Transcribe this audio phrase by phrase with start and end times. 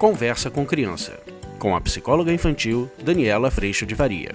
[0.00, 1.20] Conversa com Criança,
[1.58, 4.30] com a psicóloga infantil Daniela Freixo de Faria.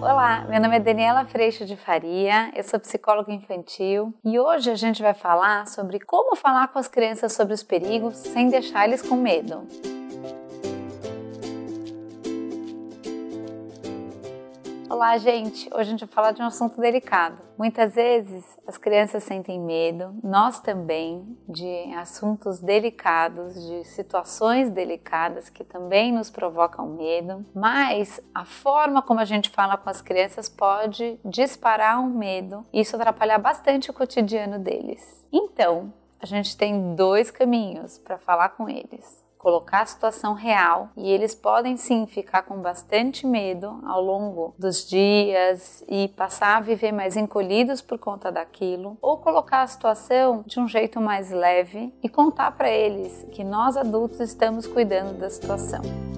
[0.00, 4.76] Olá, meu nome é Daniela Freixo de Faria, eu sou psicóloga infantil e hoje a
[4.76, 9.02] gente vai falar sobre como falar com as crianças sobre os perigos sem deixar eles
[9.02, 9.66] com medo.
[15.00, 15.66] Olá, gente!
[15.72, 17.40] Hoje a gente vai falar de um assunto delicado.
[17.56, 25.64] Muitas vezes as crianças sentem medo, nós também, de assuntos delicados, de situações delicadas que
[25.64, 31.18] também nos provocam medo, mas a forma como a gente fala com as crianças pode
[31.24, 35.26] disparar um medo e isso atrapalhar bastante o cotidiano deles.
[35.32, 41.10] Então, a gente tem dois caminhos para falar com eles colocar a situação real e
[41.10, 46.92] eles podem sim ficar com bastante medo ao longo dos dias e passar a viver
[46.92, 52.08] mais encolhidos por conta daquilo, ou colocar a situação de um jeito mais leve e
[52.08, 56.09] contar para eles que nós adultos estamos cuidando da situação.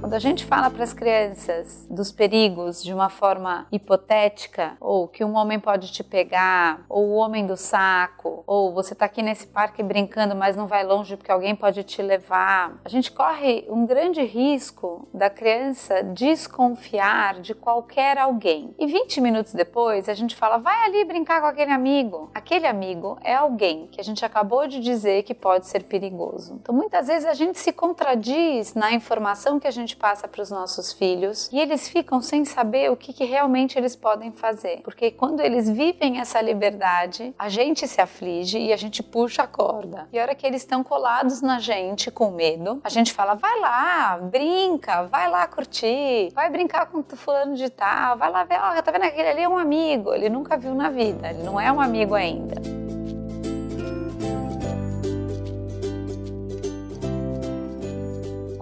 [0.00, 5.22] Quando a gente fala para as crianças dos perigos de uma forma hipotética, ou que
[5.22, 9.46] um homem pode te pegar, ou o homem do saco, ou você está aqui nesse
[9.46, 13.84] parque brincando, mas não vai longe porque alguém pode te levar, a gente corre um
[13.84, 18.74] grande risco da criança desconfiar de qualquer alguém.
[18.78, 22.30] E 20 minutos depois a gente fala, vai ali brincar com aquele amigo.
[22.34, 26.58] Aquele amigo é alguém que a gente acabou de dizer que pode ser perigoso.
[26.62, 30.50] Então muitas vezes a gente se contradiz na informação que a gente passa para os
[30.50, 34.80] nossos filhos e eles ficam sem saber o que, que realmente eles podem fazer.
[34.82, 39.46] Porque quando eles vivem essa liberdade, a gente se aflige e a gente puxa a
[39.46, 40.08] corda.
[40.12, 43.60] E a hora que eles estão colados na gente com medo, a gente fala: vai
[43.60, 48.58] lá, brinca, vai lá curtir, vai brincar com o fulano de tal, vai lá ver,
[48.60, 51.42] ó, oh, tá vendo aquele ali é um amigo, ele nunca viu na vida, ele
[51.42, 52.79] não é um amigo ainda.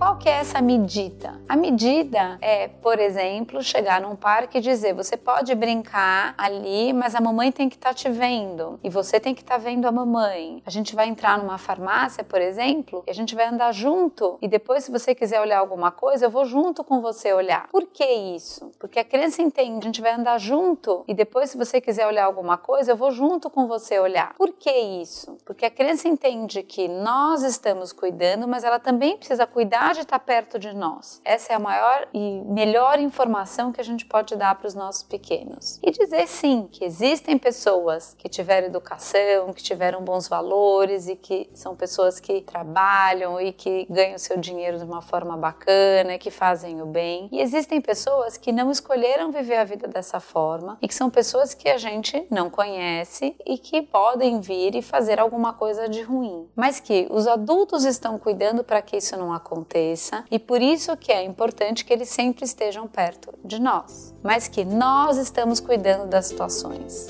[0.09, 1.39] Qual que é essa medida?
[1.47, 7.15] A medida é, por exemplo, chegar num parque e dizer: você pode brincar ali, mas
[7.15, 9.87] a mamãe tem que estar tá te vendo e você tem que estar tá vendo
[9.87, 10.63] a mamãe.
[10.65, 14.49] A gente vai entrar numa farmácia, por exemplo, e a gente vai andar junto e
[14.49, 17.69] depois, se você quiser olhar alguma coisa, eu vou junto com você olhar.
[17.69, 18.73] Por que isso?
[18.79, 22.25] Porque a criança entende: a gente vai andar junto e depois, se você quiser olhar
[22.25, 24.33] alguma coisa, eu vou junto com você olhar.
[24.39, 25.37] Por que isso?
[25.49, 30.19] Porque a criança entende que nós estamos cuidando, mas ela também precisa cuidar de estar
[30.19, 31.23] perto de nós.
[31.25, 35.05] Essa é a maior e melhor informação que a gente pode dar para os nossos
[35.05, 35.81] pequenos.
[35.83, 41.49] E dizer sim que existem pessoas que tiveram educação, que tiveram bons valores e que
[41.55, 46.83] são pessoas que trabalham e que ganham seu dinheiro de uma forma bacana, que fazem
[46.83, 47.27] o bem.
[47.33, 51.55] E existem pessoas que não escolheram viver a vida dessa forma e que são pessoas
[51.55, 56.49] que a gente não conhece e que podem vir e fazer alguma coisa de ruim,
[56.57, 61.13] mas que os adultos estão cuidando para que isso não aconteça e por isso que
[61.13, 66.27] é importante que eles sempre estejam perto de nós, mas que nós estamos cuidando das
[66.27, 67.07] situações.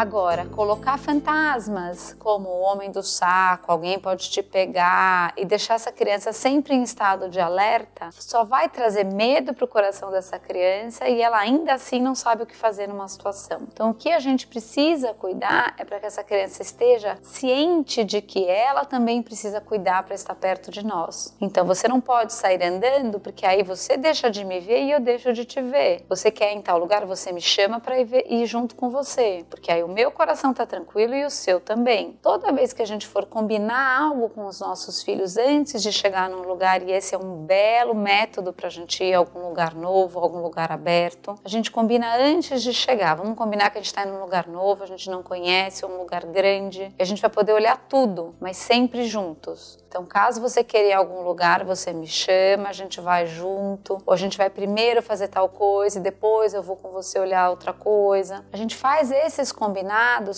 [0.00, 5.92] Agora, colocar fantasmas como o homem do saco, alguém pode te pegar e deixar essa
[5.92, 11.06] criança sempre em estado de alerta, só vai trazer medo para o coração dessa criança
[11.06, 13.60] e ela ainda assim não sabe o que fazer numa situação.
[13.70, 18.22] Então, o que a gente precisa cuidar é para que essa criança esteja ciente de
[18.22, 21.36] que ela também precisa cuidar para estar perto de nós.
[21.38, 25.00] Então, você não pode sair andando porque aí você deixa de me ver e eu
[25.00, 26.06] deixo de te ver.
[26.08, 29.44] Você quer ir em tal lugar, você me chama para ir, ir junto com você,
[29.50, 32.18] porque aí o meu coração está tranquilo e o seu também.
[32.22, 36.30] Toda vez que a gente for combinar algo com os nossos filhos antes de chegar
[36.30, 39.74] num lugar, e esse é um belo método para a gente ir a algum lugar
[39.74, 43.14] novo, algum lugar aberto, a gente combina antes de chegar.
[43.14, 45.98] Vamos combinar que a gente está em um lugar novo, a gente não conhece, um
[45.98, 49.78] lugar grande, e a gente vai poder olhar tudo, mas sempre juntos.
[49.88, 53.98] Então, caso você queira ir a algum lugar, você me chama, a gente vai junto,
[54.06, 57.50] ou a gente vai primeiro fazer tal coisa e depois eu vou com você olhar
[57.50, 58.44] outra coisa.
[58.52, 59.69] A gente faz esses combinados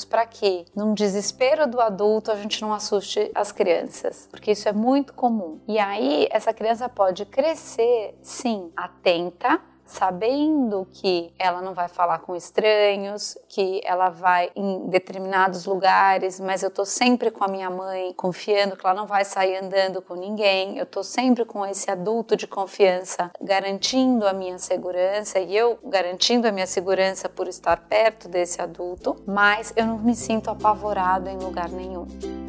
[0.04, 4.72] para que, num desespero do adulto, a gente não assuste as crianças, porque isso é
[4.72, 5.60] muito comum.
[5.66, 9.60] E aí, essa criança pode crescer, sim, atenta
[9.92, 16.62] sabendo que ela não vai falar com estranhos, que ela vai em determinados lugares, mas
[16.62, 20.14] eu tô sempre com a minha mãe, confiando que ela não vai sair andando com
[20.14, 20.78] ninguém.
[20.78, 26.48] Eu tô sempre com esse adulto de confiança, garantindo a minha segurança e eu garantindo
[26.48, 31.36] a minha segurança por estar perto desse adulto, mas eu não me sinto apavorado em
[31.36, 32.41] lugar nenhum.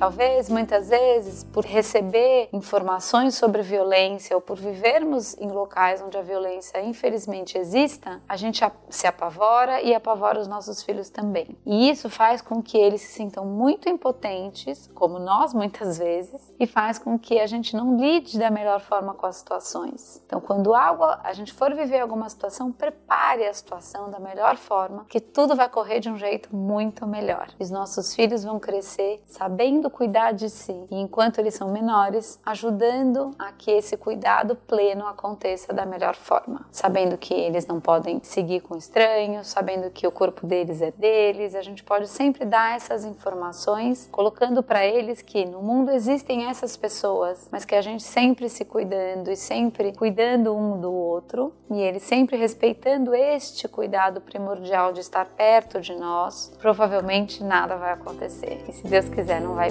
[0.00, 6.22] Talvez muitas vezes por receber informações sobre violência ou por vivermos em locais onde a
[6.22, 11.54] violência infelizmente exista, a gente se apavora e apavora os nossos filhos também.
[11.66, 16.66] E isso faz com que eles se sintam muito impotentes, como nós muitas vezes, e
[16.66, 20.22] faz com que a gente não lide da melhor forma com as situações.
[20.24, 25.04] Então, quando algo a gente for viver alguma situação, prepare a situação da melhor forma,
[25.10, 27.50] que tudo vai correr de um jeito muito melhor.
[27.60, 30.86] Os nossos filhos vão crescer sabendo cuidar de si.
[30.90, 36.66] E enquanto eles são menores, ajudando a que esse cuidado pleno aconteça da melhor forma,
[36.70, 41.54] sabendo que eles não podem seguir com estranhos, sabendo que o corpo deles é deles,
[41.54, 46.76] a gente pode sempre dar essas informações, colocando para eles que no mundo existem essas
[46.76, 51.80] pessoas, mas que a gente sempre se cuidando e sempre cuidando um do outro e
[51.80, 58.64] eles sempre respeitando este cuidado primordial de estar perto de nós, provavelmente nada vai acontecer.
[58.68, 59.70] E se Deus quiser, não vai